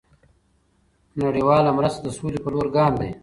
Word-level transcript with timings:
دเงินบาทไทย 0.03 1.17
نړیوال 1.23 1.65
مرسته 1.77 1.99
د 2.03 2.07
سولې 2.17 2.39
په 2.43 2.49
لور 2.53 2.67
ګام 2.75 2.93
دی. 3.01 3.11